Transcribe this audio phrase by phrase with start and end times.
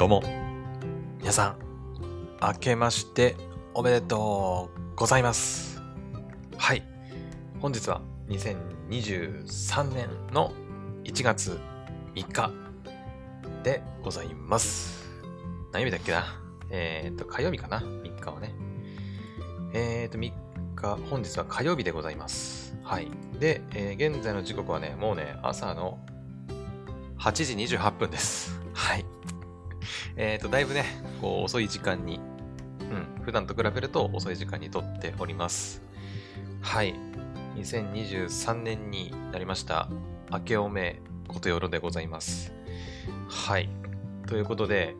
[0.00, 0.22] どうも。
[1.18, 1.58] 皆さん、
[2.40, 3.36] 明けまして
[3.74, 5.82] おめでとうございます。
[6.56, 6.82] はい。
[7.60, 8.00] 本日は
[8.30, 10.54] 2023年の
[11.04, 11.60] 1月
[12.14, 12.50] 3日
[13.62, 15.06] でございます。
[15.70, 16.24] 何曜日だっけな？
[16.70, 18.54] えっ、と、火曜日かな ?3 日はね。
[19.74, 20.32] えっ、と、3
[20.80, 22.74] 日、本日は火曜日でございます。
[22.82, 23.08] はい。
[23.38, 25.98] で、えー現在の時刻はね、もうね、朝の
[27.18, 28.58] 8時28分です。
[28.72, 29.04] はい。
[30.16, 30.84] えっ、と、だいぶね、
[31.20, 32.20] こう、遅い時間に、
[32.80, 35.82] うん、普段と比べると遅い時間に撮っております。
[36.60, 36.94] はい。
[37.56, 39.88] 2023年になりました。
[40.30, 42.52] 明けおめことよろでございます。
[43.28, 43.68] はい。
[44.26, 44.94] ということで、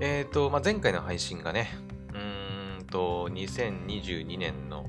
[0.00, 1.70] えっ、と、まあ、前回の配信がね、
[2.14, 4.86] うーんと、2022年の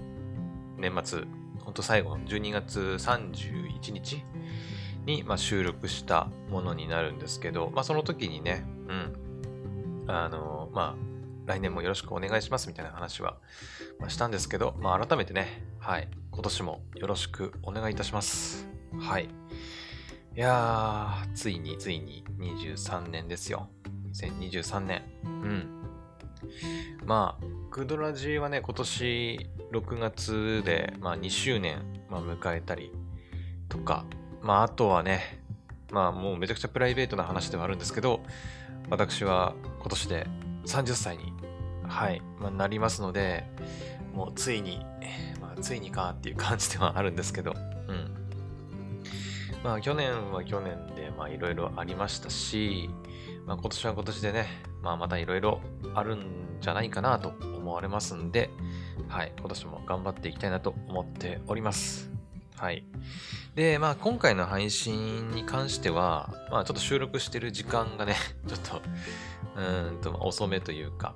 [0.77, 1.23] 年末、
[1.59, 4.23] ほんと最後12月31日
[5.05, 9.13] に、まあ、収録したものになるんですけど、まあ、その時にね、うん、
[10.07, 11.11] あの、まあ、
[11.45, 13.37] 来年もよろしくお願いしますみたいな話は、
[13.99, 18.67] まあ、したんですけど、まあ、改めてね、はい、今年もよろしくお願いいたします。
[18.99, 19.29] はい。
[20.35, 23.69] いやー、ついについに23年ですよ。
[24.13, 25.03] 2023年。
[25.23, 25.81] うん。
[27.05, 32.91] まあ、クドラジはね、今年6月で、まあ、2周年、まあ、迎えたり
[33.69, 34.05] とか、
[34.41, 35.41] まあ、あとはね、
[35.91, 38.21] まあ、もうめちゃくちゃプライベートな話ではあるんですけど、
[38.89, 40.27] 私は今年で
[40.65, 41.33] 30歳に、
[41.87, 43.45] はい、まあ、なりますので、
[44.13, 44.85] もうついに、
[45.39, 47.53] まあ、ついにかっていう感じではあるんですけど、
[47.87, 48.13] うん。
[49.63, 52.89] まあ、去年は去年で、まあ、いろいろありましたし、
[53.45, 54.47] まあ、今年は今年でね、
[54.81, 55.61] まあ、またいろいろ
[55.93, 58.49] あるんじゃないかなと思われますんで、
[59.07, 62.10] はい、今年も頑張っていきたいなと思っております。
[62.61, 62.83] はい。
[63.55, 68.15] で、まあ、今回の配信に関しては、まあ、ちょっと収録してる時間がね、
[68.47, 68.81] ちょっと、
[69.59, 71.15] うんと、まあ遅めというか、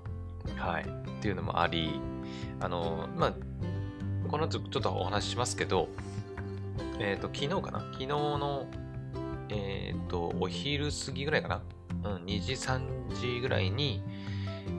[0.58, 0.86] はい、っ
[1.22, 2.02] ていうのもあり、
[2.60, 3.34] あの、まあ、
[4.28, 5.88] この後ちょっとお話ししますけど、
[6.98, 7.80] えっ、と、昨日かな？
[7.92, 8.66] 昨日の、
[9.50, 11.62] えっ、と、お昼過ぎぐらいかな？
[12.06, 14.02] うん、2時、3時ぐらいに、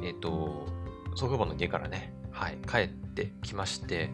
[0.03, 0.67] えっ、と、
[1.15, 4.11] 祖父母の家からね、はい、帰ってきまして、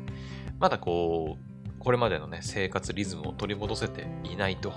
[0.61, 1.52] まだこう、
[1.83, 4.73] これまでのね、生活リズムを取り戻せていないと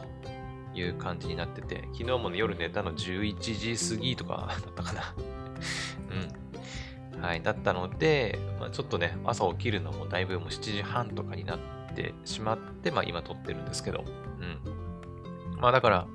[0.74, 5.14] いう感じになってて、昨日もね、夜寝たの11時過ぎとかだったかな。
[7.16, 7.22] うん。
[7.22, 11.60] はい、だったので、まあ、ちょっとね、朝起きるのもだいぶもう7時半とかになっ
[11.96, 14.04] てしまって、まあ今撮ってるんですけど、
[14.40, 15.60] うん。
[15.62, 16.08] まあだから、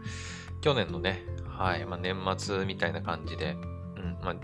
[0.60, 3.56] 去年のね、はい、まあ年末みたいな感じで、
[3.96, 4.36] うん、まあ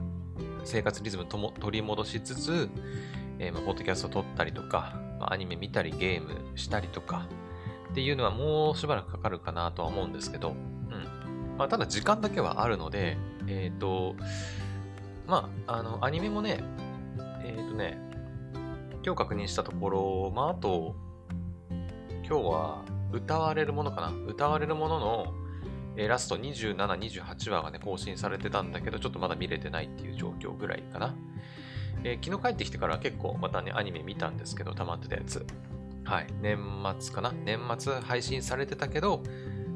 [0.63, 2.69] 生活リズムとも取り戻しつつ、
[3.41, 7.27] えーまあ、ポッドキャスト撮ったりとか、まあ、アニメ見たりゲームしたりとか
[7.91, 11.57] っていうのはもうしばらくかかるかなとは思うんですけど、うん。
[11.57, 13.17] まあ、ただ時間だけはあるので、
[13.47, 14.15] えっ、と、
[15.27, 16.63] まあ、あの、アニメもね、
[17.45, 17.99] えっ、とね、
[19.05, 20.97] 今日確認したところ、まあ、あと、
[22.29, 25.35] 今日は歌われるものかな歌われるものの、
[25.97, 31.15] えーラスト27、28話がね、更新されてたんだけど、ちょっとまだ見れてないっていう状況ぐらいかな。
[32.05, 35.47] えー昨日帰ってきてから結構またね、アニメ見たんですけど、溜まってたやつ。
[36.05, 36.27] はい。
[36.41, 36.59] 年
[37.01, 37.33] 末かな？
[37.33, 39.23] 年末配信されてたけど、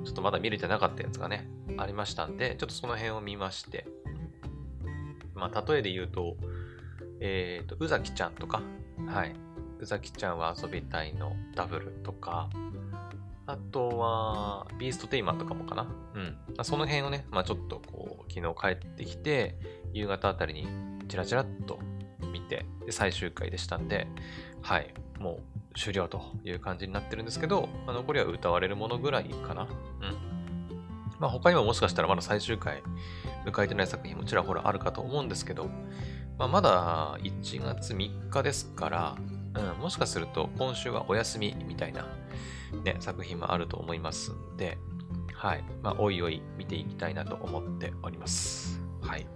[0.04, 3.86] ちょっとまだ見れてなかったやつがね、ありましたんで、ちょっとその辺を見まして。
[5.34, 6.36] まあ、例えで言うと、
[7.20, 8.62] えっ、と、宇崎ちゃんとか、
[9.06, 9.34] はい。
[9.78, 12.50] 宇崎ちゃんは遊びたいのダブルとか、
[13.47, 15.82] あとは、ビーストテイマーとかもかな？
[16.14, 16.22] うん。
[16.22, 19.56] まあその辺をね、まあちょっとこう、昨日帰ってきて、
[19.92, 20.69] 夕方あたりに
[21.09, 21.78] チラチラっと
[22.50, 24.06] て、最終回でしたんで、
[24.61, 25.38] はい、も
[25.75, 29.62] う終了という感じになってるんですけど、まあ、残りは歌われるものぐらいかな。
[29.62, 29.69] うん。
[31.19, 32.83] まあ他にももしかしたらまだ最終回
[33.47, 35.66] 迎えてない作品もちらほらあるかと思うんですけど、
[36.39, 39.16] まあ、まだ1月3日ですから、
[39.55, 42.06] うん、もしかすると今週はお休みみたいな、
[42.84, 44.78] ね、作品もあると思いますんで、
[45.41, 45.65] はい。
[45.83, 48.78] まあ、おいおい見ていきたいなと思っております。
[49.01, 49.27] はい。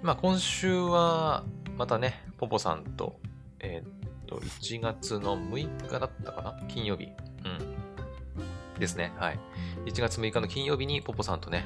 [0.00, 1.44] まあ、今週は、
[1.76, 3.18] またね、ポポさんと、
[3.60, 6.68] えーっと、1月の6日だったかな？
[6.68, 7.04] 金曜日。
[7.04, 7.08] う
[7.48, 8.78] ん。
[8.78, 9.12] ですね。
[9.16, 9.38] はい。
[9.86, 11.64] 1月6日の金曜日にポポさんとね、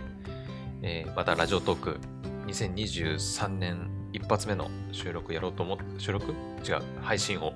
[0.82, 1.98] えーまたラジオトーク
[2.46, 6.32] 2023年一発目の収録やろうと思って、収録？
[6.32, 7.52] 違う、配信を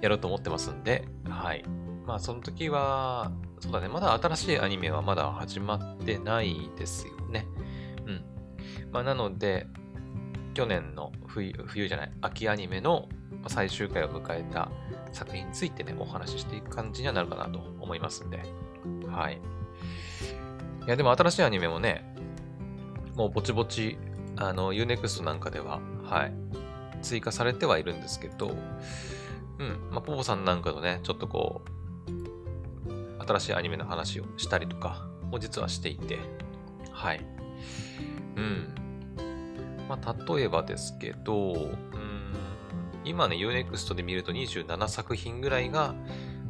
[0.00, 1.64] やろうと思ってますんで、はい。
[2.06, 3.30] まあ、その時は、
[3.60, 7.46] そうだね、まだ新しいアニメはまだ始まってないですよね。
[8.06, 8.24] うん。
[8.90, 9.68] まあ、なので、
[10.54, 13.08] 去年の冬、冬じゃない、秋アニメの
[13.48, 14.70] 最終回を迎えた
[15.12, 18.42] 作品についてね、お話ししていく感じにはなるかなと思いますんで。
[19.08, 19.40] はい。
[20.86, 22.14] いや、でも新しいアニメもね、
[23.16, 23.98] もうぼちぼち、
[24.36, 26.32] あの、Unext なんかでは、はい、
[27.02, 28.56] 追加されてはいるんですけど、
[29.58, 36.18] うん、まあ、ポポさんなんかのね、ちょっとこう、新しいアニメの話をしたりとかも実はしていて、
[36.90, 37.24] はい。
[38.36, 38.74] うん。
[39.88, 41.72] まあ、例えばですけど、うん、
[43.04, 45.94] 今ね、Unext で見ると27作品ぐらいが、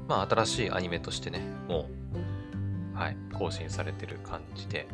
[0.08, 1.88] まあ、新しいアニメとしてね、も
[2.94, 4.86] う、はい、更新されてる感じで、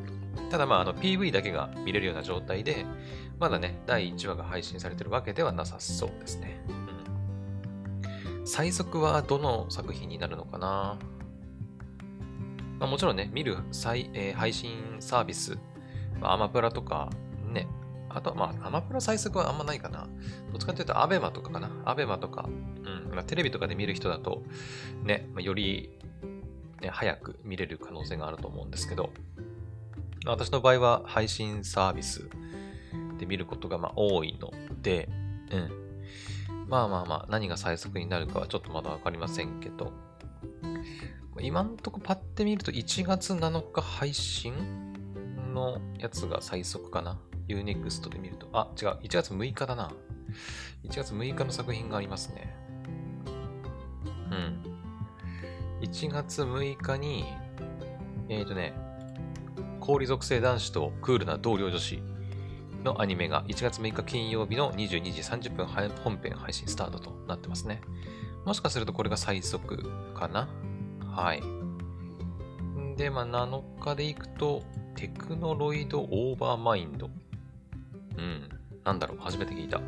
[0.50, 2.87] ただまあ、あの PV だけが見れるような状態で、
[3.38, 6.64] まだね、第1話が配信されてるわけではなさそうですね。
[6.69, 8.46] うん。
[8.46, 10.99] 最速はどの作品になるのかな？
[12.79, 15.58] まあ、もちろんね、見る再、えー、配信サービス、
[16.20, 17.11] まあ、アマプラとか、
[17.52, 17.67] ね、
[18.10, 20.06] あとはまあ、アマプラ最速はあんまないかな。
[20.50, 21.70] どっちかというと、アベマとかかな。
[21.84, 24.43] アベマとか、うん、まあ、テレビとかで見る人だと、
[25.02, 25.99] ね、まあ、より、
[26.81, 29.10] ね、早く見れる可能性があると思うんですけど、
[30.26, 32.28] 私の場合は配信サービス
[33.19, 34.52] で見ることがまあ多いの
[34.82, 35.08] で、
[35.50, 35.88] うん。
[36.69, 39.93] まあまあまあ、何が最速になるかはちょっとまだわかりませんけど、
[41.40, 44.54] 今んとこパッて見ると1月7日配信
[45.54, 48.48] のやつが最速かな ?Unext で見ると。
[48.52, 48.88] あ、違う。
[49.02, 49.92] 1月6日だな。
[50.84, 52.54] 1月6日の作品がありますね。
[54.30, 54.62] うん。
[55.80, 57.24] 1月6日に、
[58.28, 58.74] えっ、ー、とね、
[59.80, 62.02] 氷属性男子とクールな同僚女子
[62.84, 67.80] のアニメが1月6日金曜日の22時30分本編配信スタートとなってますね。
[68.44, 70.48] もしかするとこれが最速かな？
[71.00, 71.42] はい。
[72.96, 74.62] で、まあ、7日でいくと、
[74.94, 77.10] テクノロイドオーバーマインド。
[78.18, 78.48] うん。
[78.84, 79.80] なんだろう、初めて聞いた。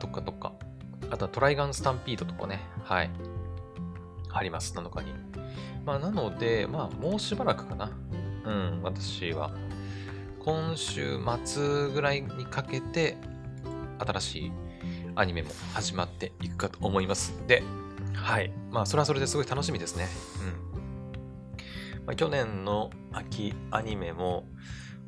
[0.00, 0.52] とかとか。
[1.10, 2.60] あとはトライガンスタンピードとかね。
[2.82, 3.10] はい。
[4.32, 5.12] あります、7日に。
[5.84, 7.90] まあ、なので、まあ、もうしばらくかな。
[8.44, 9.50] うん、私は。
[10.40, 13.16] 今週末ぐらいにかけて、
[13.98, 14.52] 新しい
[15.14, 17.62] アニメも始まっていくかと思いますで、
[18.14, 18.52] はい。
[18.70, 20.08] まあ、それはそれですごい楽しみですね。
[21.96, 22.06] うん。
[22.06, 24.48] まあ、去年の秋アニメも、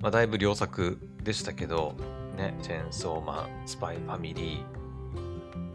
[0.00, 1.96] まあ、だいぶ良作でしたけど、
[2.34, 4.64] ね、チェーンソーマン、スパイファミリー、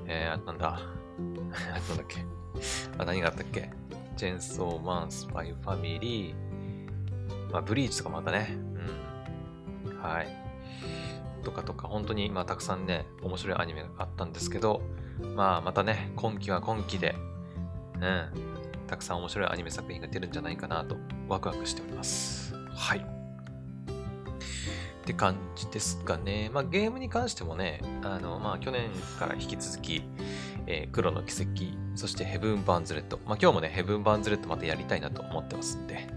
[0.07, 0.79] えー、なんだ、
[1.19, 2.25] なんだっけ、
[2.97, 3.71] あ、何があったっけ、
[4.17, 8.57] チェーンソーマン、スパイファミリー、まあ、ブリーチとかまたね、
[9.85, 10.27] うん、はい。
[11.43, 14.81] とかとか、本当に、まあ、たくさんね、面白いアニメがあったんですけど、
[15.35, 17.15] まあ、またね、今期は今期で、
[17.95, 18.29] うん、
[18.87, 20.97] たくさん面白いアニメ作品が出るんじゃないかなと、
[21.27, 22.53] ワクワクしております。
[22.75, 23.18] はい。
[25.09, 26.51] って感じですかね。
[26.53, 30.03] まあ、ゲームに関してもね、あの、まあ、去年から引き続き、
[30.67, 33.17] えー、黒の奇跡、そしてヘブン・バンズ・レッド。
[33.25, 36.07] まあ、今日もね、ヘブン・バンズ・レッドまたやりたいなと思ってますんで、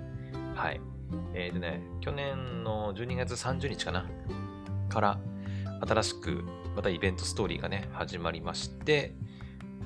[0.55, 0.81] はい。
[1.33, 4.07] えー、でね、去年の12月30日かな、
[4.91, 5.19] から、
[5.81, 6.45] 新しく
[6.77, 9.15] またイベントストーリーがね、始まりまして、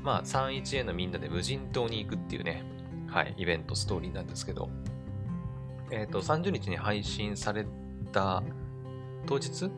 [0.02, 2.64] まあ、31へのみんなで無人島に行くっていうね、
[3.06, 4.68] はい、イベントストーリーなんですけど、
[5.92, 7.66] えっ、ー、と、30日に配信され
[8.10, 8.42] た
[9.26, 9.70] 当日？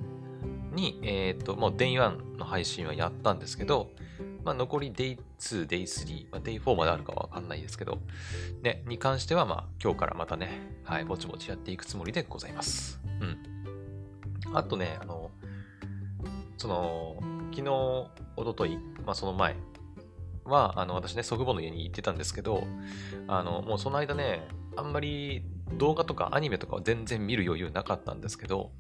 [0.73, 3.91] に、えっ、と、もう Day1 の配信はやったんですけど、
[4.45, 7.99] まあ、残り Day2、Day3、まあ、Day4 まであるかわかんないですけど、
[8.63, 13.01] ね、に関しては、まあ、今日からまたね、はい、ぼちぼちやっていくつもりでございます。
[13.21, 14.57] うん。
[14.57, 15.31] あとね、あの、
[16.57, 17.17] その、
[17.51, 17.71] 昨日、
[18.37, 19.57] おととい、まあその前
[20.45, 22.65] は、あの、私ね、祖父母の家に行ってたんですけど、
[23.27, 25.45] あの、もうその間ね、あんまり
[25.77, 28.71] 動画とかアニメとかは全然見る余裕なかったんですけど、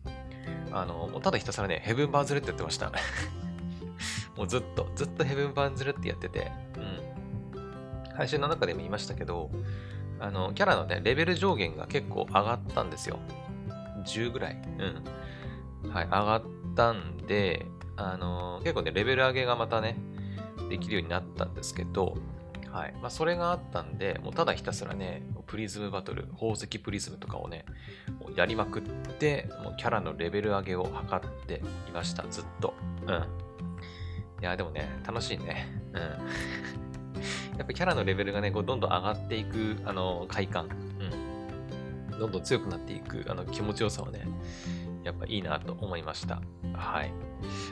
[0.72, 2.92] あの、ただひたすらね、ヘブンバーズレってやってました。
[4.37, 8.14] もうずっと、ずっとヘブンバーズレってやってて、うん。
[8.14, 9.50] 配信の中でも言いましたけど、
[10.20, 13.18] あの、キャラのね、レベル上限が結構上がったんですよ。
[14.04, 14.62] 10ぐらい。
[15.84, 15.90] うん。
[15.90, 16.42] はい、上がっ
[16.75, 19.96] たんで、あの、結構ね、レベル上げがまたね、
[20.68, 22.16] できるようになったんですけど、
[22.72, 22.94] はい。
[23.00, 27.64] まあ、それがあったんで、もうただひたすらね、プリズムバトル、宝石プリズムとかをね、
[28.20, 32.75] もうやりまくって、もうキャラのレベル上げを図っていました、ずっと。
[33.06, 33.14] うん。
[34.40, 35.66] いや、でもね、楽しいね。
[35.92, 36.00] うん。
[37.58, 40.68] やっぱキャラのレベルがね、こうどんどん上がっていく、あの、快感。
[42.12, 42.18] うん。
[42.18, 44.26] どんどん強くなっていく、あの、気持ちよさはね、
[45.04, 46.40] やっぱいいなと思いました。
[46.75, 47.12] はい。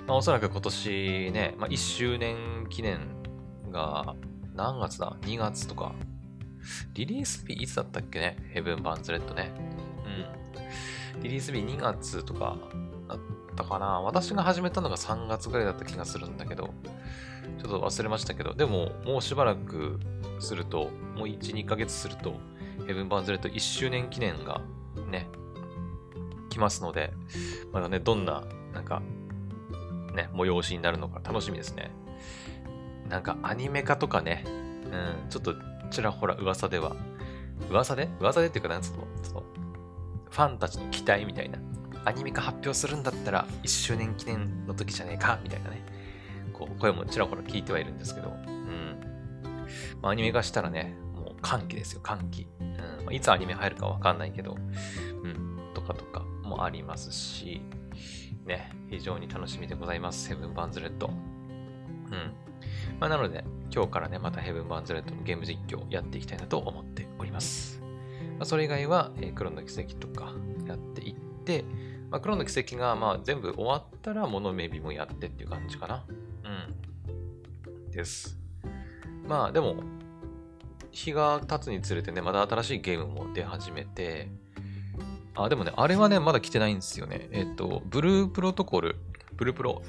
[0.07, 2.99] まあ、おそらく今年ね、まあ、1周年記念
[3.71, 4.17] が
[4.57, 5.95] 何月だ ?2 月とか。
[6.95, 8.37] リリース日いつだったっけね？
[8.53, 9.53] ヘブン・バンズ・レッドね。
[11.15, 11.23] うん。
[11.23, 12.57] リリース日2月とか
[13.09, 13.19] だっ
[13.55, 16.75] たかな私が始めたのが3月ぐらいだった気がするんだけど、
[17.59, 20.01] ちょっと忘れましたけど、でももうしばらく
[20.41, 22.35] すると、もう1、2ヶ月すると、
[22.87, 24.61] ヘブン・バンズ・レッド1周年記念が
[25.11, 25.29] ね、
[26.51, 27.13] きますので、
[27.73, 29.01] まだね、どんななんか、
[30.15, 31.91] ね、催しになるのか楽しみですね。
[33.09, 35.55] なんかアニメ化とかね、うん、ちょっと
[35.91, 36.97] ちらほら噂では、
[37.71, 38.09] 噂で？
[38.21, 39.07] 噂でっていうか、なんつうの、
[40.31, 41.59] ファンたちの期待みたいな。
[42.05, 45.85] アニメ化発表するんだったら、1周年記念の時じゃねえか、みたいなね。
[46.53, 49.01] こう、声もちらほら聞いてはいるんですけど、うん。
[50.01, 52.47] まあ、アニメ化したらね、もう歓喜ですよ、歓喜。
[52.61, 54.57] うんまあ、いつアニメ入るかわかんないけど、
[55.25, 57.61] うん、とかとかもありますし、
[58.45, 61.09] ね、非常に楽しみでございます、セブンバンズレッド。
[61.09, 61.15] うん。
[63.01, 67.81] まあ、なので、今日からね、またヘブン・バンズレットのゲーム実況をやっていきたいなと思っております。
[68.39, 70.33] まあ、それ以外は、えー、クロノ奇跡とか
[70.67, 71.65] やっていって、
[72.11, 76.05] まあ、クロノ奇跡がまあ全部終わったら、モノメビもやってっていう感じかな。
[76.45, 77.91] うん。
[77.91, 78.39] です。
[79.27, 79.83] まあ、でも、
[80.91, 84.29] 日が経つにつれてね、まだ新しいゲームも出始めて、
[85.35, 87.29] あ、でもね、あれはね、まだ来てないんですよね。
[87.31, 88.97] えっ、と、ブループロトコル、
[89.35, 89.83] ブループロ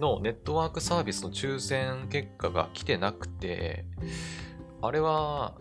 [0.00, 3.84] のネットワークサービスの抽選結果が来てなくて、
[4.80, 5.54] あれは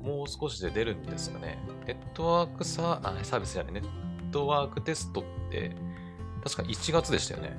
[0.00, 1.58] もう少しで出るんですよね。
[1.86, 3.84] ネットワークサあサービスじゃない、ネッ
[4.30, 5.76] トワークテストって
[6.42, 7.56] 確か1月でしたよね。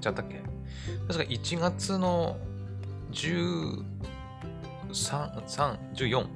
[0.00, 0.42] ちゃったっけ？
[1.08, 2.36] 確か1月の
[3.12, 3.84] 13、
[4.90, 6.26] 3、14。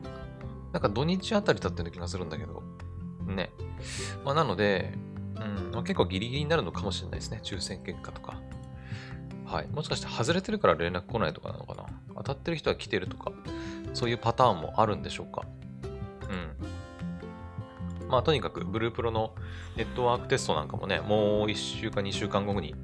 [0.72, 2.62] なんか土日あたりだったような気がするんだけど。
[3.26, 3.50] ね。
[4.24, 4.94] まあ、なので、
[5.40, 7.40] うんまあ、結構ギリギリになるのかもしれないですね。
[7.42, 8.40] 抽選結果とか。
[9.46, 9.68] はい。
[9.68, 13.32] もしかして外れてるから連絡来ないとかなのかな当たってる人は来てるとか、
[13.94, 15.42] そういうパターンもあるんでしょうか
[18.02, 18.08] うん。
[18.08, 19.34] まあとにかく、ブループロの
[19.76, 22.74] ネットワークテストなんかもね、もう1週間、2週間後に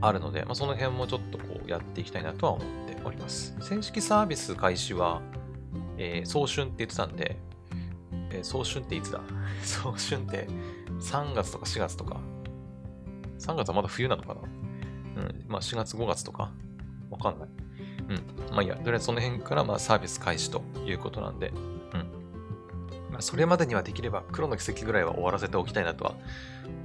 [0.00, 3.56] あるので、まあ、その辺もちょっとこうやっていきたいなとは思っております。
[3.60, 5.20] 正式サービス開始は、
[5.98, 7.36] えー、早春って言ってたんで、
[8.30, 9.20] えー、早春っていつだ？
[9.62, 10.48] 早春って
[11.00, 12.20] 3月とか4月とか。
[13.38, 14.40] 3月はまだ冬なのかな？
[14.42, 14.46] う
[15.26, 15.44] ん。
[15.48, 16.52] まあ4月5月とか。
[17.10, 17.48] わかんない。
[18.10, 18.54] うん。
[18.54, 21.48] まあいいや、とりあえずその辺からまあサービス開始ということなんで。
[21.48, 21.60] うん。
[23.10, 26.14] まあそれまでにはできれば黒の奇跡ぐらいは終わらせておきたいなとは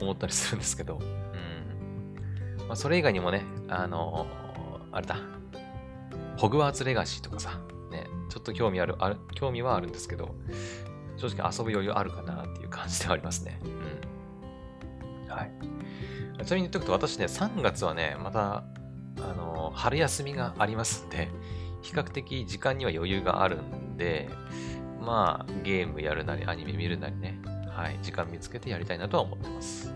[0.01, 0.99] 思ったりするんですけど。
[0.99, 2.67] うん。
[2.67, 5.17] まあそれ以外にもね、あのー、あれだ。
[6.37, 10.35] ホグワーツレガシーとかさ、ね、ちょっと興味ある、あ興味はあるんですけど、
[11.15, 13.59] 正直遊ぶ余裕あるかなっていう感じではありますね。
[13.63, 13.84] うん。
[15.35, 16.45] はい。
[16.45, 18.63] ちなみに言っておくと、私ね、3月はね、また、
[19.17, 21.29] あの、春休みがありますんで、
[21.81, 24.29] 比較的時間には余裕があるんで、
[25.01, 27.39] まあ、ゲームやるなり、アニメ見るなりね、
[27.69, 29.93] はい、時間見つけてやりたいなとは思ってます。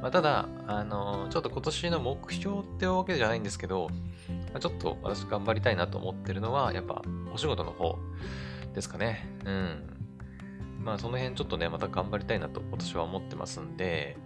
[0.00, 3.88] まあ、ただ、あのちょっと今年の目標ってわけじゃないんですけど、
[4.52, 7.98] まあ、ちょっと私頑張りたいなと思ってるのは、やっぱお仕事の方
[8.74, 9.28] ですかね。
[9.44, 9.98] うん。
[10.84, 14.16] まあその辺ちょっとね、また頑張りたいなと私は思ってますんで、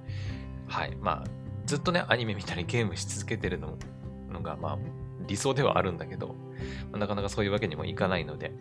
[0.73, 0.97] はい。
[0.97, 1.25] まあ、
[1.67, 3.77] ずっとね、アニメ見たりゲームし続けてるの
[4.33, 4.79] のが、まあ、
[5.27, 6.35] 理想ではあるんだけど、
[6.93, 8.53] なかなかそういうわけにもいかないので、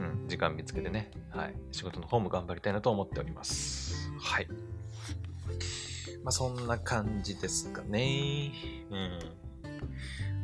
[0.00, 1.54] うん、時間見つけてね、はい。
[1.70, 4.10] 仕事の方も頑張りたいなと思っております。
[4.18, 4.48] はい。
[6.24, 8.50] まあそんな感じですかね。
[8.90, 9.18] うん。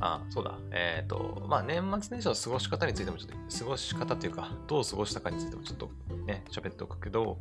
[0.00, 0.58] あ、そうだ。
[0.72, 5.90] えっ、ー、と、まあ、年末年始の過ごし方についてもちょっと、過ごし方というか、どう過ごしたかについてもちょっと
[6.26, 7.38] ね、喋っておくけど、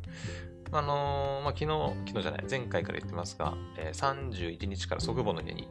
[0.72, 1.66] あのー、まあ、昨日、
[2.06, 5.68] 昨日じゃない、前回から言ってますが、えー、31日から祖父母の家に、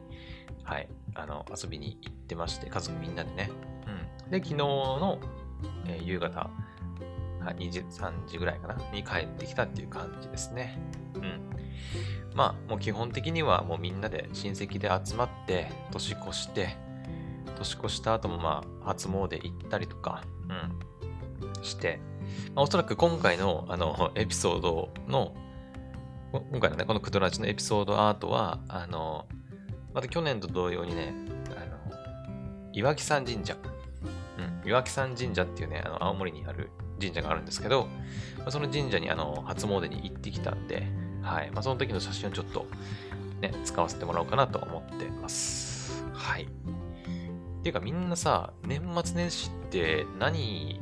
[0.62, 3.50] はい、あの、遊びに行ってまして、家族みんなでね。
[4.24, 4.30] うん。
[4.30, 5.18] で、昨日の、
[5.86, 6.50] えー、夕方、
[7.52, 10.78] 2時、3時ぐらいかな、に帰ってきたっていう感じですね。
[11.14, 11.40] うん。
[12.34, 16.76] まあ、もう基本的にはもうみんなで親戚で集まって、年越して、
[17.56, 21.98] 年越した後もまあ、初詣行ったりとか、うん、して、
[22.54, 25.34] まあ、おそらく今回のあの、エピソードの、
[26.50, 29.26] 今回のね、このクドラジのエピソードアートは、あの、
[29.94, 31.14] また去年と同様にね、
[31.56, 33.56] あの、岩木山神社、
[34.36, 37.88] うん、岩木山神社っていうね、あの、青森にある神社があるんですけど、
[38.38, 40.86] まあ、その神社にあの、初詣に行ってきたんで、
[41.22, 41.50] はい。
[41.50, 42.66] まあ、その時の写真をちょっと
[43.40, 46.04] ね、使わせてもらおうかなと思ってます。
[46.12, 46.44] はい。
[46.44, 46.46] っ
[47.62, 50.80] ていうかみんなさ、年末年始って何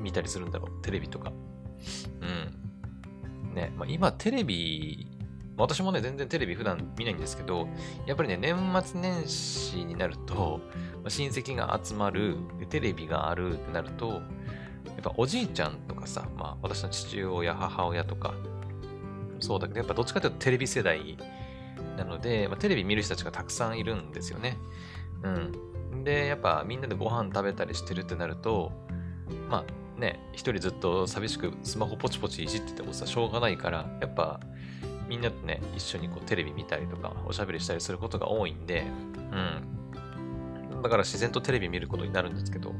[0.00, 0.82] 見たりするんだろう？
[0.82, 1.32] テレビとか。
[2.20, 3.54] うん。
[3.54, 5.06] ね、まあ、今テレビ、
[5.56, 7.68] 私もね、全然テレビ普段見ないんですけど、
[8.04, 10.60] やっぱりね、年末年始になると、
[11.06, 12.36] 親戚が集まる、
[12.68, 14.20] テレビがあるってなると、
[14.94, 18.34] やっぱおじいちゃんとかさ、まあ私の父親、母親とか、
[19.40, 21.16] そうだけど、やっぱどっちかというとテレビ世代
[21.96, 24.58] なので、まあ、テレビ見る人たちがたくさんいるんですよね。
[25.22, 26.04] うん。
[26.04, 28.72] で、やっぱみんなでご飯食べたりしてるってなると、
[29.48, 34.40] まあね、一人ずっと寂しくスマホポチポチいじっててもさ、しょうがないから、やっぱ
[35.08, 38.86] みんなとね、一緒にこうテレビ見たりとか、おしゃべりしたりすることが多いんで、
[40.72, 40.82] うん。
[40.82, 42.74] だから自然とテレビ見ることになるんですけど、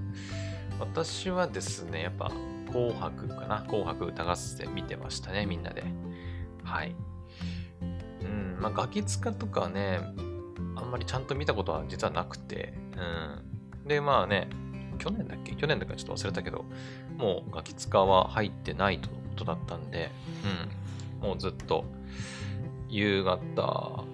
[0.78, 2.30] 私はですね、やっぱ、
[2.70, 5.84] 紅白かな紅白歌合戦見てましたね、みんなで。
[6.64, 6.94] はい。
[8.22, 10.00] うん、まあ、ガキ使とかね、
[10.76, 13.88] あんまりちゃんと見たことは実はなくて、うん。
[13.88, 14.48] で、まあね、
[14.98, 15.54] 去年だっけ？
[15.54, 16.64] 去年だかちょっと忘れたけど、
[17.16, 20.10] もうガキ使は入ってないとのことだったんで、
[21.20, 21.28] うん。
[21.28, 21.84] もうずっと、
[22.88, 24.04] 夕方、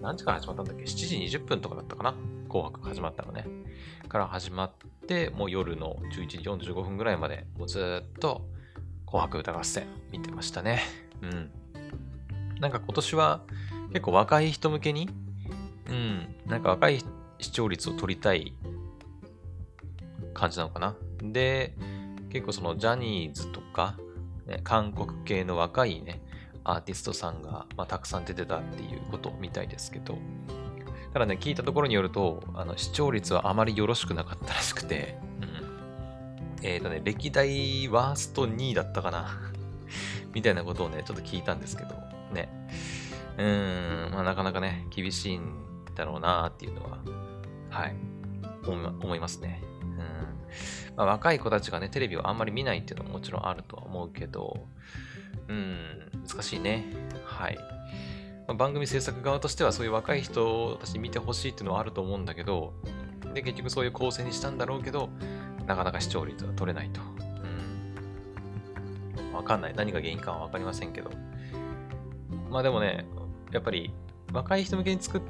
[0.00, 0.86] 何時から始まったんだっけ ?7
[1.30, 2.14] 時20分とかだったかな？
[2.54, 3.46] 紅白始まったのね。
[4.08, 4.72] から始まっ
[5.08, 6.38] て、もう夜の11時
[6.72, 8.46] 45分ぐらいまで、もうずっと
[9.06, 10.80] 紅白歌合戦見てましたね。
[11.20, 11.50] うん。
[12.60, 13.40] なんか今年は
[13.88, 15.08] 結構若い人向けに、
[15.88, 17.02] うん、なんか若い
[17.40, 18.54] 視聴率を取りたい
[20.32, 20.94] 感じなのかな。
[21.22, 21.74] で、
[22.30, 23.96] 結構そのジャニーズとか、
[24.46, 26.22] ね、韓国系の若いね、
[26.62, 30.18] アーティストさんが、まあ、たくさん出てたっていうことみたいですけど、
[31.14, 35.16] ただね、聞いたところによると、あの視聴率はあまりよろしくなかったらしくて、
[36.58, 39.40] うん、えっ、ー、とね、歴代ワースト2位だったかな
[40.34, 41.94] みたいなことをね、ちょっと聞いたんですけど、
[42.32, 42.48] ね。
[43.38, 45.52] うーん、まあなかなかね、厳しいん
[45.94, 46.98] だろうなっていうのは、
[47.70, 47.94] はい、
[48.66, 49.62] 思いますね。
[49.82, 54.66] うんまあ、若い子たちがね、テレビをあんまり見ないっていうのももちろんあるとは思うけど、
[55.46, 56.84] うん、難しいね。
[57.24, 57.58] はい。
[58.46, 62.74] まあ、番組制作側としてはそういう若い人たちに見てほしいっていうのはあると思うんだけど、
[63.32, 65.08] で、結局そういう構成にしたんだろうけど、
[65.66, 67.00] なかなか視聴率は取れないと。
[69.18, 69.32] うん。
[69.32, 69.74] わかんない。
[69.74, 71.10] 何が原因かはわかりませんけど。
[72.50, 73.06] まあでもね、
[73.50, 73.92] やっぱり
[74.32, 75.20] 若い人向けに作っ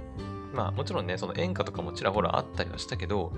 [0.54, 3.32] まあもちろんね、その演歌とかもちらほらあったりはしたけど、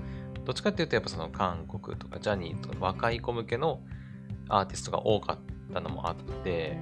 [0.45, 3.81] どっちかっていうとやっぱその韓国とかジャニーとか若い子向けの
[4.47, 6.77] アーティストが多かったのもあって、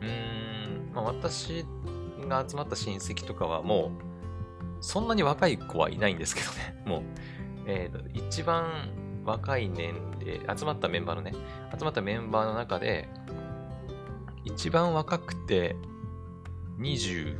[0.00, 1.66] うーん、まあ私
[2.28, 4.08] が集まった親戚とかはもう、
[4.80, 7.02] そんなに若い子はいないんですけどね、 もう、
[7.66, 8.90] えー、と一番
[9.24, 11.32] 若い年齢、集まったメンバーのね、
[11.76, 13.08] 集まったメンバーの中で、
[14.44, 15.76] 一番若くて
[16.78, 17.36] 20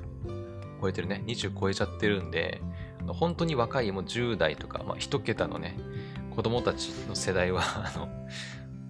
[0.81, 2.61] 超えてるね、20超えちゃってるんで、
[3.07, 5.77] 本当に若いもう10代とか、まあ、1桁のね、
[6.35, 7.63] 子供たちの世代は
[7.95, 8.09] あの、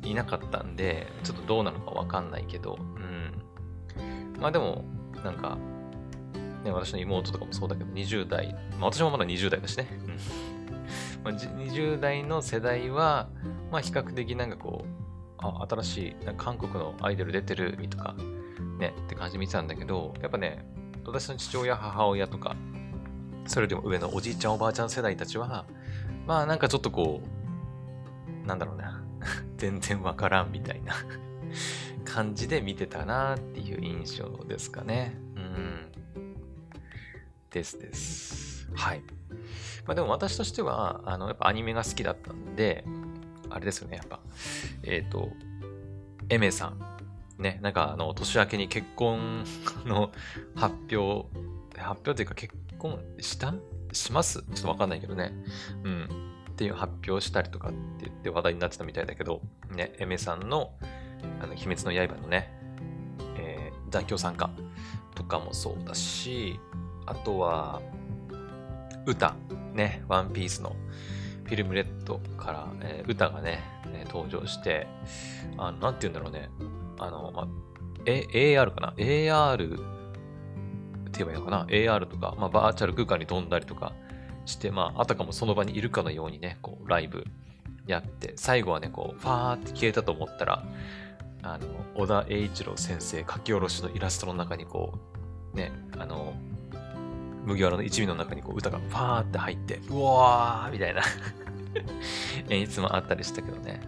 [0.03, 3.43] いなかったんで、ちょっとどうなのかわかんないけど、うん。
[4.41, 4.85] まあでも、
[5.25, 5.59] なんか、
[6.65, 9.89] ね、私の妹とかもそうだけど、20代、まあ私もまだ20代だしね。
[11.25, 13.29] まあ、20代の世代は、
[13.71, 14.99] まあ比較的なんかこう、
[15.39, 18.15] あ、新しい、韓国のアイドル出てる、みとか、
[18.79, 20.65] ね、って感じで見てたんだけど、やっぱね、
[21.05, 22.57] 私の父親、母親とか、
[23.47, 25.67] それでも上のおじいちゃん、おばあちゃん世代たちは、
[26.27, 29.03] まあなんかちょっとこう、なんだろうな、
[29.57, 30.95] 全然わからんみたいな
[32.05, 35.19] 感じで見てたなっていう印象ですかね。
[35.37, 35.88] うん。
[37.59, 38.71] ですです。
[38.75, 39.03] はい。
[39.87, 42.85] まあでも私としては、あの、やっぱアニメが好きだったんで、
[43.51, 44.21] あれですよね、やっぱ。
[44.85, 45.31] えっ、ー、と、
[46.29, 46.89] エメさん
[47.39, 49.45] ね、なんかあの、年明けに結婚
[49.87, 50.13] の
[50.55, 51.29] 発表、
[51.77, 53.55] 発表というか結婚した？
[53.93, 54.43] します？
[54.43, 55.33] ちょっとわかんないけどね。
[55.85, 56.09] うん。
[56.51, 59.41] っていう発表したりとかって言って話題になってたみたいだけど、
[59.71, 60.75] ね、エメさんの、
[61.41, 62.53] あの、鬼滅の刃のね、
[63.37, 64.51] えー、残響参加
[65.15, 66.59] とかもそうだし、
[67.09, 67.81] あとは、
[69.07, 69.35] 歌、
[69.73, 70.77] ね、ワンピースの
[71.45, 74.87] フィルムレッドから、えー、歌がね、ね登場して、
[75.57, 76.51] あなんて言うんだろうね、
[76.99, 77.49] あの、まあ、
[78.05, 83.95] A、AR かな ?AR って言えばいいのかな ?AR とか、まあ、バーチャル空間に飛んだりとか
[84.45, 87.25] して、まあ、あたかもその場にいるかのようにね、こう、ライブ
[87.87, 90.63] やって、最後はね、こう、ファーって消えたと思ったら、
[91.43, 94.99] あの、小田栄一郎先生書き下ろしのイラストの中にこ
[95.55, 96.35] う、ね、あの、
[97.49, 101.03] 麦わらの一味の中にこう歌がファーって入って、うわーみたいな
[102.51, 103.81] 演出もあったりしたけどね。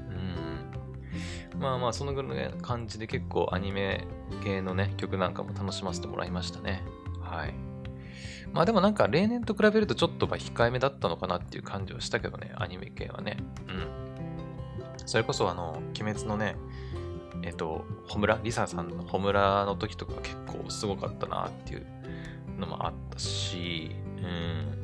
[1.55, 4.07] うんまあまあ、そのぐらいの感じで結構アニメ
[4.43, 6.83] 系のね、曲なんかも楽しませてもらいましたね。
[7.21, 7.55] はい。
[8.53, 13.37] まあでもなんか例年と比べるとちょっとま控えめだったのかなっていう感じはしたけどね、アニメ系はね。
[13.69, 13.87] うん。
[15.07, 16.57] それこそあの、鬼滅のね、
[17.43, 21.87] えっと、ホムラ、リサさんのホムラの時とか結構すごかったなっていう
[22.61, 24.83] のもあったし、うん。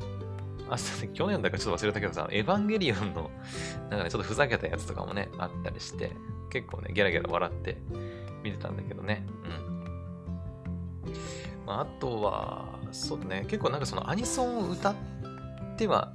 [0.69, 0.77] あ、
[1.13, 3.31] 去年だかちょっと忘れたけどさ、エヴァンゲリオンの、
[3.89, 6.11] なんかね、ちょっとふざけたやつとかもね、あったりして、
[6.51, 7.77] 結構ね、ギャラギャラ笑って
[8.43, 9.25] 見てたんだけどね。
[9.45, 9.77] うん。
[11.65, 14.95] まあ、あとは、そうね、結構なんかそのアニソンを歌っ
[15.77, 16.13] ては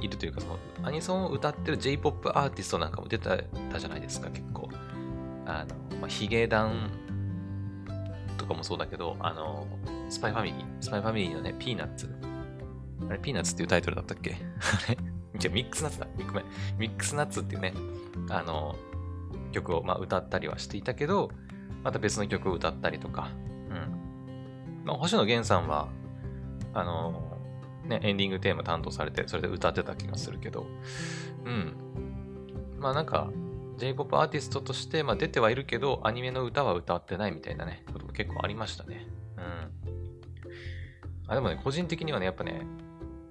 [0.00, 4.68] いるというか、そのアニソンを歌ってる J-POP アーティストなんかも出てたじゃないですか、結構。
[5.46, 6.90] あの、まあ、ヒゲダン
[8.36, 9.66] とかもそうだけど、あの、
[10.08, 12.08] スパイファミリー、スパイファミリーのね、ピーナッツ。
[13.08, 14.32] あれ、ピーナッツっていうタイトルだったっけ？
[14.32, 14.98] あれ？
[15.38, 16.06] じゃミックスナッツだ。
[16.26, 16.44] ごめん。
[16.78, 17.74] ミックスナッツっていうね、
[18.30, 18.74] あの、
[19.52, 21.30] 曲を、まあ、歌ったりはしていたけど、
[21.84, 23.30] また別の曲を歌ったりとか、
[23.70, 24.84] うん。
[24.84, 25.88] まあ、星野源さんは、
[26.74, 27.38] あの、
[27.84, 30.66] ね、エンディングテーマ担当されて、それで歌ってた気がするけど、
[31.44, 31.76] うん。
[32.78, 33.30] まあなんか、
[33.78, 39.06] J-POP アーティストとして、まあ、出てはいるけど、アニメの歌は歌ってないみたいなね、ことも結構ありましたね。
[39.36, 39.77] うん。
[41.28, 42.62] あ、でもね、個人的にはね、やっぱね、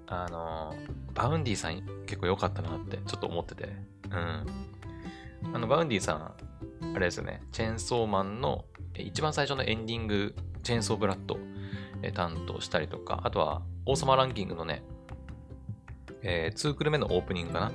[0.09, 0.73] あの
[1.13, 3.75] Vaundy さん結構良かったなってちょっと思ってて。
[4.05, 4.15] う
[5.49, 5.53] ん。
[5.53, 11.37] あの、 Vaundy さん、あれですよね、チェーンソーマンの一番最初のエンディング、チェーンソーブラッド、
[12.01, 14.83] え担当したりとか、あとは、王様ランキングのね、
[16.21, 17.71] えー、2クル目のオープニングかな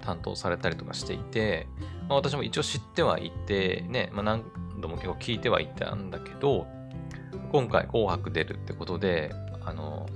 [0.00, 1.66] 担当されたりとかしていて、
[2.08, 4.44] まあ、私も一応知ってはいて、ね、まあ、何
[4.80, 6.66] 度も結構聞いてはいたんだけど、
[7.52, 9.32] 今回紅白出るってことで、
[9.64, 10.06] あの、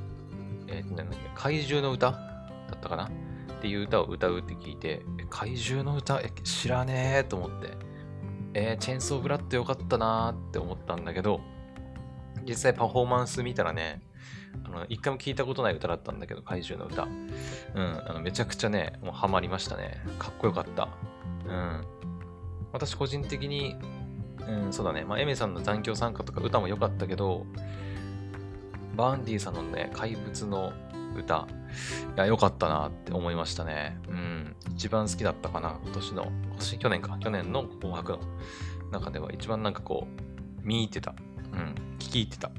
[0.66, 2.12] えー、なんだっけ、怪獣の歌？
[2.12, 2.18] だ
[2.74, 3.06] ったかな？
[3.06, 6.20] っていう歌を歌うって聞いて、怪獣の歌？
[6.20, 7.72] え知らねえと思って、
[8.54, 11.40] えー、チェーンソーブラッドよかったなーって思ったんだけど、
[12.46, 14.02] 実際パフォーマンス見たらね、
[14.64, 17.04] あの、一回も聞いたことない歌だったんだけど、怪獣の歌。
[17.04, 20.02] うん、あのめちゃくちゃね、もうハマりましたね。
[20.18, 20.88] かっこよかった。
[21.46, 21.82] うん。
[22.72, 23.76] 私個人的に、
[24.46, 25.04] うん、そうだね。
[25.04, 27.46] まあ、エメさんの残響参加とか歌も良かったけど、
[28.98, 30.72] バンディさんのね、怪物の
[31.16, 31.46] 歌、
[32.16, 33.96] いや、良かったなって思いましたね。
[34.08, 34.56] うん。
[34.74, 38.18] 一番好きだったかな、今年の、今年、去年か、去年の紅白の
[38.90, 40.08] 中では一番なんかこ
[40.64, 41.14] う、見入ってた。
[41.52, 41.74] うん。
[42.00, 42.50] 聞き入ってた。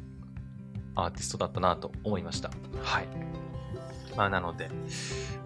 [0.95, 2.49] アーティストだったなと思いました。
[2.83, 3.07] はい。
[4.15, 4.71] まあ、なので、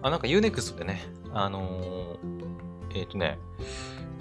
[0.00, 1.02] あ、なんか Unext でね、
[1.32, 3.40] あのー、えっ、ー、とね、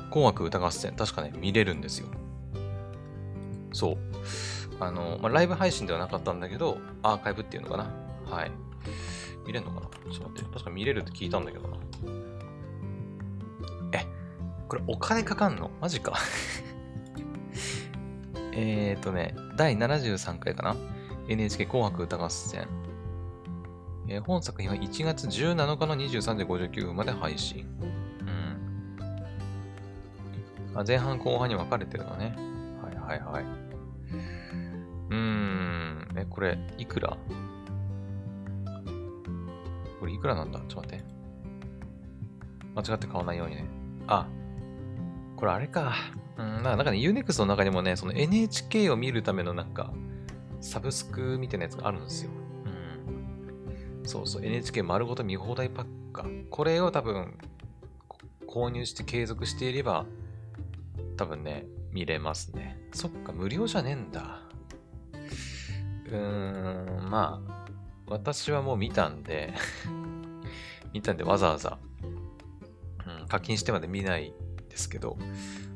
[0.09, 2.07] 紅白歌合戦、確かね、見れるんですよ。
[3.73, 3.97] そう。
[4.79, 7.89] あの、まあ、ライブ配信ではなかったんだけど、アーカイブっていうのかな？
[8.29, 8.51] はい。
[9.45, 9.87] 見れるのかな？
[10.11, 10.51] ちょっと待って。
[10.53, 11.77] 確か見れるって聞いたんだけどな。
[13.93, 14.05] え、
[14.67, 15.71] これお金かかんの？
[15.81, 16.13] マジか
[18.53, 20.75] えっとね、第73回かな
[21.27, 22.67] ?NHK 紅白歌合戦。
[24.07, 27.65] えー、本作品は1月17日の23時59分まで配信。
[28.21, 28.25] う
[30.75, 30.77] ん。
[30.77, 32.35] あ前半後半に分かれてるのね。
[32.83, 33.45] はいはいはい。
[36.23, 36.27] うーん。
[36.27, 37.17] え、これ、いくら？
[39.99, 40.59] これいくらなんだ？
[40.67, 41.03] ちょっと待って。
[42.75, 43.65] 間違って買わないようにね。
[44.07, 44.27] あ、
[45.35, 45.93] これあれか。
[46.37, 49.93] うん、なんかね、Unext の中にもね、その NHK を見るためのなんか、
[50.61, 52.31] サブスクみたいなやつがあるんですよ。
[52.65, 54.07] うん。
[54.07, 56.27] そうそう、NHK 丸ごと見放題パックか。
[56.49, 57.37] これを多分、
[58.47, 60.05] 購入して継続していれば、
[61.17, 62.79] 多分ね、見れますね。
[62.91, 64.41] そっか、無料じゃねえんだ。
[66.17, 67.65] うーん、まあ、
[68.07, 69.53] 私はもう見たんで
[70.93, 71.79] 見たんでわざわざ、
[73.21, 74.33] うん、課金してまで見ない
[74.69, 75.17] ですけど、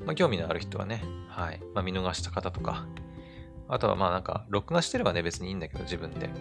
[0.06, 1.62] まあ、興味のある人はね、はい。
[1.76, 2.88] まあ、見逃した方とか、
[3.70, 6.28] あとはまあなんか、録画してればね、別にいいんだけど、自分で。
[6.28, 6.32] うん。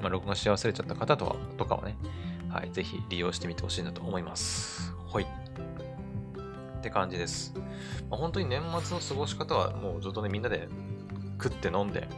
[0.00, 1.96] まあ、録画し忘れちゃった方とは、とかはね、
[2.48, 2.72] はい。
[2.72, 4.92] ぜひ利用してみてほしいなと思います。
[5.12, 5.24] はい。
[5.24, 7.54] って感じです。
[8.08, 10.68] まあ、本当に年末の過ごし方は、もうずっとね、みんなで
[11.40, 12.08] 食って飲んで、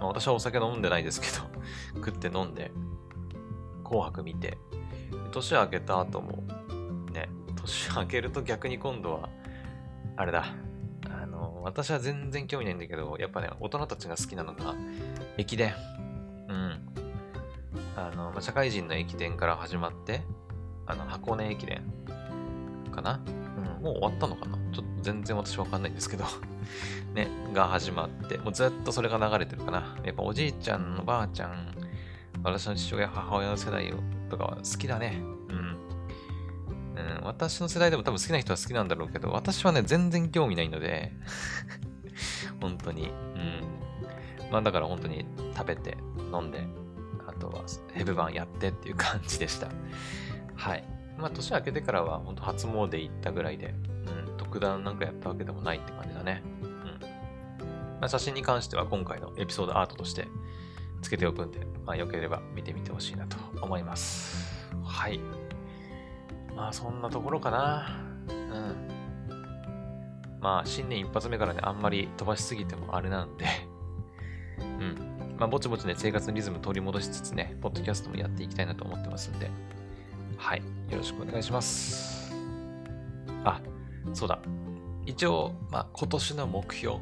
[0.00, 1.50] ま、私はお酒飲んでないですけど
[2.04, 2.72] 食って飲んで、
[3.84, 4.58] 紅白見て、
[5.30, 6.42] 年明けた後も、
[7.12, 9.28] ね、年明けると逆に今度は、
[10.16, 10.46] あれだ。
[11.08, 14.74] あの、私は全然興味ないんだけど、やっぱね、大人たちが好きなのが、
[15.36, 15.74] 駅伝。
[16.48, 16.80] うん。
[17.96, 20.22] あの、ま社会人の駅伝から始まって、
[20.86, 21.82] あの、箱根駅伝
[22.92, 23.20] かな、
[23.80, 24.58] もう終わったのかな？
[24.72, 26.24] ちょっと全然私わかんないんですけど
[27.14, 29.96] ね、が始まって、もうずっとそれが流れてるかな。
[30.04, 31.74] やっぱおじいちゃん、おばあちゃん、
[32.42, 33.92] 私の父親、母親の世代
[34.28, 35.20] とかは好きだね。
[35.48, 35.60] うん
[37.22, 41.12] 私の世代でも多分好きな人は好きなんだろうけど、私はね、全然興味ないので
[42.60, 43.08] 本当に。
[43.08, 44.50] うん。
[44.50, 45.24] まあだから本当に
[45.56, 45.96] 食べて、
[46.32, 46.66] 飲んで、
[47.26, 47.62] あとは
[47.94, 49.68] ヘブ版やってっていう感じでした。
[50.56, 50.84] はい。
[51.20, 53.74] まあ年明けてからは本当初詣行ったぐらいで、
[54.26, 56.42] うん、特段なんかやったわけでもないって感じだね。
[56.62, 56.70] うん。
[58.00, 60.26] まあ、写真に関しては今回のエピソードアートとして
[61.02, 64.68] つけておくんで、まあよければ見てみてほしいなと思います。
[64.84, 65.20] はい。
[66.56, 68.00] まあそんなところかな。
[68.28, 68.90] うん。
[70.40, 73.46] まあ新年一発目からね、あんまり飛ばしすぎてもあれなんで
[74.58, 75.36] うん。
[75.38, 79.50] まあぼちぼちね、生活のリズム取り戻しつつね、ポッドキャストもやっていきたいなと思ってますんで、
[80.40, 80.62] はい。
[80.88, 82.32] よろしくお願いします。
[83.44, 83.60] あ、
[84.14, 84.40] そうだ。
[85.04, 86.96] 一応、まあ今年の目標。
[86.96, 87.00] うん。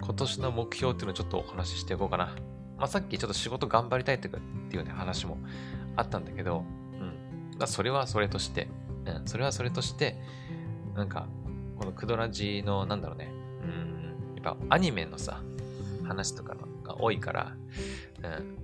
[0.00, 2.34] 今年の目標っていうのをちょっとお話ししていこうかな。
[2.78, 5.36] まあ、さっきちょっと仕事頑張りたいとかっていうね、話も
[5.96, 7.58] あったんだけど、うん。
[7.58, 8.68] まあ、それはそれとして、
[9.04, 10.16] うん、それはそれとして、
[10.94, 11.26] なんか、
[11.78, 13.30] このクドラジの、なんだろうね、
[13.62, 15.42] うん、やっぱアニメのさ、
[16.08, 17.56] 話とかが多いから、
[18.22, 18.58] うん、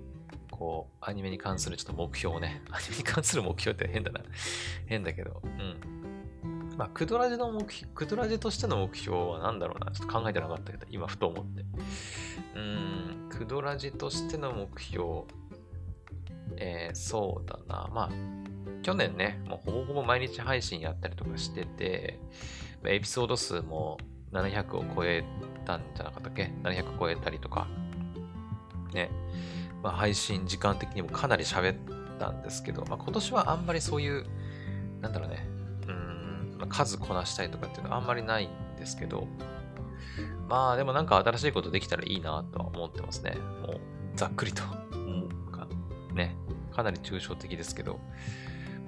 [0.56, 4.20] こう、アニメに関するちょっと目標をね、 アニメに関する目標って変だな。
[4.86, 6.76] 変だけど、うん。
[6.76, 9.92] まあ、クドラジの目標、クドラジとしての目標は何だろうな。
[9.92, 11.62] ちょっと考えてなかったけど、今ふと思って。
[12.54, 15.24] うーん、クドラジとしての目標、
[16.56, 17.88] えー、そうだな。
[17.92, 18.10] まあ、
[18.82, 22.20] 去年ね、もうほぼほぼ毎日配信やったりとかしてて、
[22.84, 23.98] エピソード数も
[24.32, 25.24] 700を超え
[25.64, 27.66] たんじゃなかったっけ ?700 超えたりとか、
[28.92, 29.10] ね、
[29.86, 31.76] まあ、配信時間的にもかなり喋っ
[32.18, 34.26] たんですけど、まあ、今年はあんまりそういう、
[35.00, 35.46] なんだろうね、
[35.86, 39.28] うん、まあ、数こなしたいとかっていうのはあんまりないんですけど、
[40.48, 43.36] まあでもなんか新しいことできたらいいなとは思ってますね。
[43.64, 43.80] もう
[44.16, 44.64] ざっくりと。
[45.52, 45.68] か
[46.14, 46.34] ね、
[46.74, 48.00] かなり抽象的ですけど、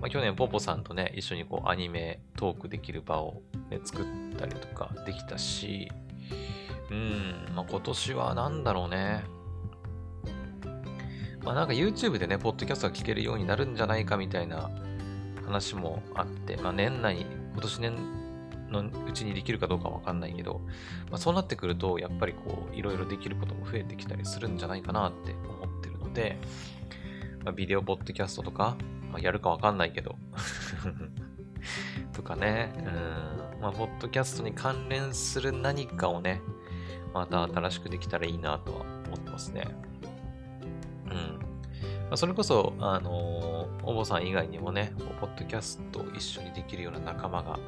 [0.00, 4.04] まあ、去年ポポさんとね、一緒にこうアニメトークできる場を、ね、作っ
[4.36, 5.92] たりとかできたし、
[6.90, 9.37] うん、まあ、今年は何だろうね。
[11.48, 14.70] まあなんか YouTube でね、ポッドキャストが聞けるようになるんじゃないかみたいな
[15.46, 17.96] 話もあって、まあ年内、今年年
[18.68, 20.60] のうちにできるかどうかわかんないけど、
[21.08, 26.36] まあそうなってくると、やっぱりこう、いろいろできることも増えてきたりするんじゃないかなって思ってるので、
[27.46, 28.76] まあ、ビデオポッドキャストとか、
[29.10, 30.16] まあ、やるかわかんないけど
[32.12, 36.42] とかね、うん、まあ、ポッドキャストに関連する何かをね、
[37.14, 39.87] また新しくできたらいいなとは思ってますね。
[42.08, 47.58] まあ、それこそ、あのー、お坊さん以外にもね、ポッドキャスト一緒にできるような仲間が、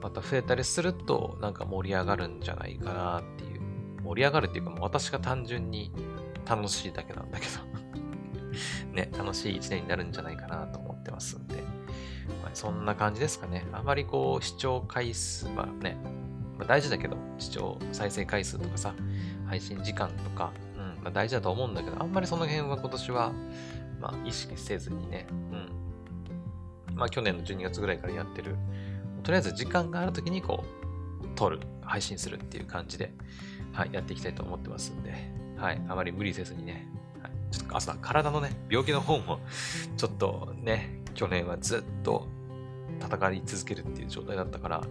[0.00, 3.60] また増えたりすると、なんか盛り上がるんじゃないかなっていう。
[4.02, 5.90] 盛り上がるっていうか、もう私が単純に
[6.46, 7.68] 楽しいだけなんだけど
[8.94, 11.56] ね、楽しい一年になるんじゃないかなと思ってますんで、
[12.42, 13.66] まあ、そんな感じですかね。
[13.72, 15.96] あまりこう、視聴回数はね、
[16.56, 18.94] まあ、大事だけど、視聴再生回数とかさ、
[19.46, 20.52] 配信時間とか、
[21.02, 23.32] まあ、大事だと思うんだけど、あんまりその辺は今年は、
[24.00, 25.26] まあ、意識せずにね、
[26.90, 26.96] うん。
[26.96, 28.56] まあ、去年の12月ぐらいからやってる、
[29.22, 33.12] とりあえず時間があるときにこう、撮る、配信するっていう感じで、
[33.72, 35.14] はい、やっていきたいと思ってますんで、
[35.56, 36.88] はい、あまり無理せずにね、
[37.22, 39.40] はいちょっと朝、体のね、病気の方も、
[39.96, 42.26] ちょっとね、去年はずっと
[43.00, 44.82] 戦い続けるっていう状態だったから、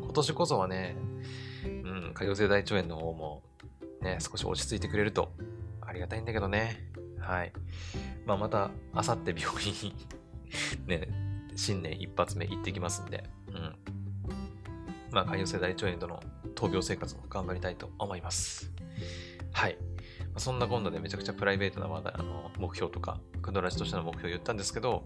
[0.00, 0.96] 今年こそはね、
[1.64, 3.42] うん、潰瘍性大腸炎の方も、
[4.02, 5.32] ね、少し落ち着いてくれると
[5.80, 6.90] ありがたいんだけどね。
[7.18, 7.52] はい。
[8.24, 9.94] まあ、また、あさって病院に
[10.86, 11.08] ね、
[11.56, 13.76] 新年一発目行ってきますんで、うん。
[15.10, 16.20] まあ、潰瘍性大腸炎との
[16.54, 18.72] 闘病生活も頑張りたいと思います。
[19.52, 19.76] はい。
[20.36, 25.04] そんな今度でめちゃくちゃプライベートなまだあの目標とか、クドラジとしての目標を言ったんですけど、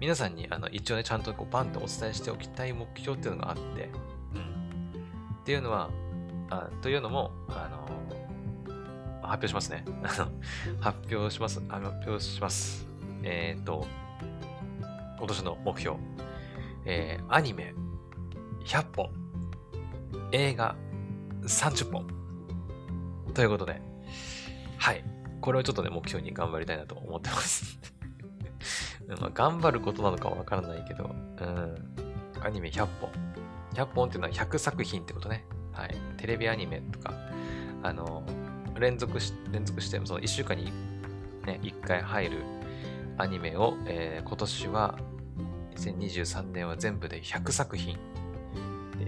[0.00, 3.90] 皆さんにあの一応ね、ちゃんとこうバンとお伝えしておきたい目標っていうのがあって、
[4.34, 5.36] うん。
[5.40, 5.90] っていうのは、
[6.50, 7.88] あというのも、あの
[9.28, 9.84] 発表しますね。
[10.80, 11.60] 発表します。
[11.68, 12.86] 発表します。
[13.22, 13.86] えっ、と、
[15.18, 15.96] 今年の目標。
[16.84, 17.74] えー、アニメ
[18.64, 19.10] 100本。
[20.32, 20.76] 映画
[21.42, 22.06] 30本。
[23.34, 23.80] ということで、
[24.78, 25.04] はい。
[25.40, 27.78] これをちょっとね、目標に頑張りたいなと思ってます
[29.20, 31.74] まあ、頑張ることなのかはわからないけど、うん。
[32.42, 33.10] アニメ100本。
[33.74, 35.44] 100本っていうのは100作品ってことね。
[35.72, 35.96] はい。
[36.16, 37.14] テレビアニメとか、
[37.82, 38.24] あの、
[38.78, 40.72] 連続し、連続して、その1週間に
[41.46, 42.44] ね、1回入る
[43.16, 44.98] アニメを、えー、今年は、
[45.76, 47.96] 2023年は全部で100作品。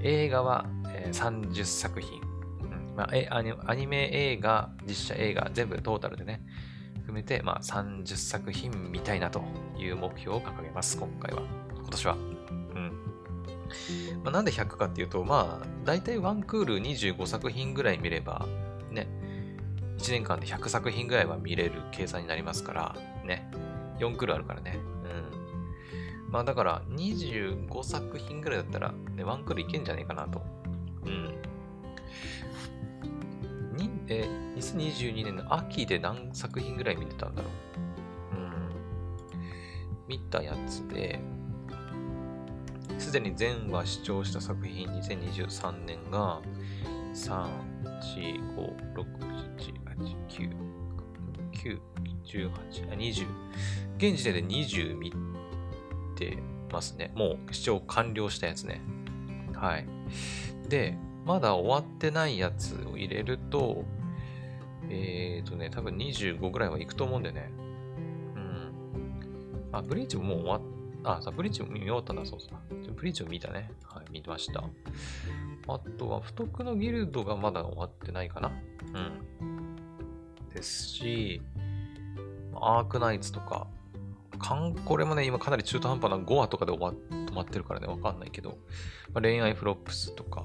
[0.02, 2.20] 映画は、えー、30作品。
[2.20, 6.42] うんまあ、えアニアニメ映画、実写映画、全部トータルでね、
[6.94, 9.42] 含めて、まあ、30作品見たいなと
[9.78, 11.42] いう目標を掲げます、今回は。
[11.74, 12.14] 今年は。
[12.14, 12.92] うん。
[14.24, 18.46] まあ、なんで100かっていうと、まあ、大体ワンクール25作品ぐらい見れば、
[20.00, 23.50] 1年間で100作品ぐらいは見れる計算になりますから、ね、
[23.98, 24.78] 4クールあるからね。
[26.26, 26.32] うん。
[26.32, 30.42] まあだから25作品ぐらいだったら、ね、ワンクールいけんじゃないかなと。
[31.04, 31.42] うん。
[33.76, 37.48] にえー、2022年の秋で何作品ぐらい見てたんだろ
[38.32, 38.36] う。
[38.36, 38.52] うん。
[40.08, 41.20] 見たやつで、
[42.98, 46.40] すでに全話視聴した作品2023年が、
[47.14, 47.46] 3、
[48.00, 49.29] 4、5、6、
[50.28, 50.50] 9、
[51.52, 51.80] 9、
[52.24, 52.50] 18、
[52.96, 53.26] 20。
[53.96, 55.12] 現時点で20見
[56.16, 56.38] て
[56.72, 57.12] ますね。
[57.14, 58.80] もう視聴完了したやつね。
[59.54, 59.86] はい。
[60.68, 63.84] で、まだ終わってないやつを入れると、
[64.88, 67.50] えっ、ー、とね、多分25ぐらいはいくと思うんでね。
[68.36, 68.72] うん。
[69.72, 70.60] あ、ブリーチももう終わっ
[71.02, 72.94] あ、さ、ブリーチも見終わったんだ、そうそう。
[72.94, 73.70] ブリーチを見たね。
[73.84, 74.64] はい、見ました。
[75.68, 78.48] あとは、不徳のギルドがまだ終わってないかな。
[78.48, 79.29] うん。
[80.54, 81.42] ですし、
[82.54, 83.66] アークナイツとか、
[84.38, 88.58] カンコレもね、今かなり中途半端な5話とかで終わ止まってるからね、わかんないけど、
[89.12, 90.44] まあ、恋愛フロップスとか、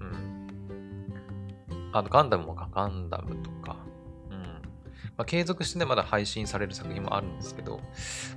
[0.00, 1.90] うん。
[1.92, 3.76] あと、ガンダムもか、ガンダムとか、
[4.30, 4.40] うん。
[4.40, 4.50] ま
[5.18, 7.80] あ、継続してね、まだ配信される作品もあるんですけど、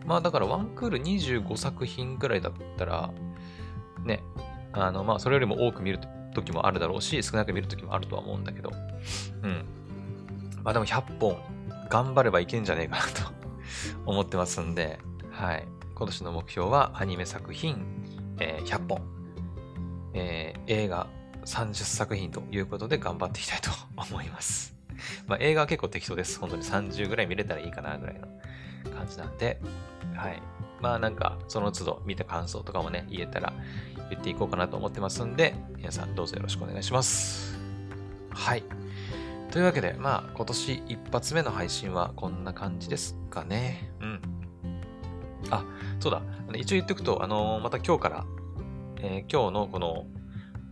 [0.05, 3.11] まあ、だからワンクール25作品くらいだったら、
[4.05, 4.23] ね、
[4.73, 5.99] あの、まあ、それよりも多く見る
[6.33, 8.71] 時もあるだろうし、少なく見る時もあるとは思うんだけど、
[9.43, 9.78] うん。
[10.69, 11.35] まあでも100本
[11.89, 13.33] 頑張ればいけんじゃねえかなと
[14.05, 14.99] 思ってますんで、
[15.31, 15.67] はい。
[15.95, 17.83] 今年の目標はアニメ作品、
[18.37, 19.01] えー、100本、
[20.13, 21.07] えー、映画
[21.43, 24.75] 30作品ということで頑張っていきたいと 思います。
[25.25, 26.37] まあ映画は結構適当です。
[26.37, 28.27] 本当に30ぐらい見れたらいいかなぐらいの
[28.95, 29.59] 感じなんで、
[30.13, 30.39] はい。
[30.81, 33.53] まあなんかその都度見た感想とかもね、言えたら
[34.11, 37.57] 言っていこうかなと思ってますんで、皆さんどうぞよろしくお願いします。
[38.29, 38.63] はい。
[39.51, 43.91] というわけで、まあ、今年一発目の配信はこんな感じですかね。
[43.99, 44.21] うん。
[45.49, 45.65] あ、
[45.99, 46.21] そうだ。
[46.55, 48.25] 一応言っておくと、あのー、また今日から、
[48.97, 50.05] えー、今日のこの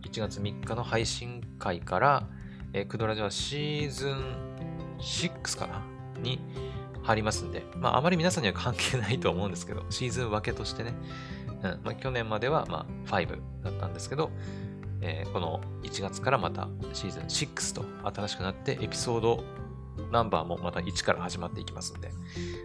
[0.02, 2.28] 1月3日の配信会から、
[2.72, 4.22] えー、クドラジはシーズン
[4.98, 5.82] 6かな？
[6.20, 6.40] に
[7.02, 10.94] 入りますんで、まあ、あまり皆さんには関係ないと思うんですけど、シーズン分けとしてね、
[11.62, 14.30] うんまあ、去年までは、まあ、5だったんですけど、
[15.00, 19.44] えー、この1月からまたシーズン6と新しくなってエピソード
[20.10, 22.10] ナンバーもまた1から始まっていきますんで、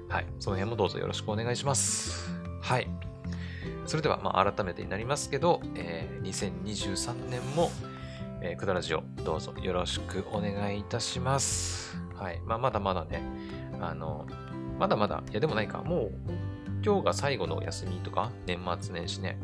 [0.08, 2.32] はい、その辺もどうぞよろしくお願いします。
[2.62, 2.88] はい。
[3.86, 7.70] それでは、まあ、改めてになりますけど、えー、2023年も、
[8.42, 11.98] えー、くだらじをどうぞよろしくお願いいたします。
[12.16, 12.40] はい。
[12.46, 13.22] まあ、まだまだね、
[13.82, 14.26] あの、
[14.80, 16.12] まだまだ、いやでもないか、もう、
[16.86, 19.38] 今日が最後の休みとか、年末年始ね、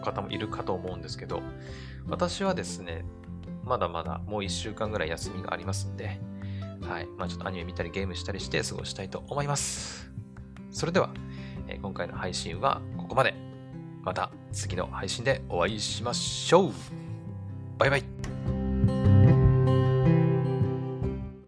[0.00, 1.42] 方もいるかと思うんですけど、
[2.08, 3.04] 私はですね、
[3.64, 6.20] まだまだもう1週間ぐらい休みがありますんで、
[6.80, 7.06] はい。
[7.16, 10.10] まあちょっとアニメ見たりゲームしたりして過ごしたいと思います。
[10.70, 11.10] それでは、
[11.68, 13.34] えー、今回の配信はここまで。
[14.02, 16.72] また次の配信でお会いしましょう。
[17.78, 18.61] バイバイ。